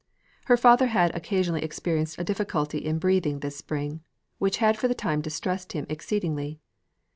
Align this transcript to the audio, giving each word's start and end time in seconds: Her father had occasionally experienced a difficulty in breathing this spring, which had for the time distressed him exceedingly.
Her 0.45 0.57
father 0.57 0.87
had 0.87 1.15
occasionally 1.15 1.61
experienced 1.61 2.17
a 2.17 2.23
difficulty 2.23 2.79
in 2.79 2.97
breathing 2.97 3.41
this 3.41 3.55
spring, 3.57 4.01
which 4.39 4.57
had 4.57 4.75
for 4.75 4.87
the 4.87 4.95
time 4.95 5.21
distressed 5.21 5.73
him 5.73 5.85
exceedingly. 5.89 6.59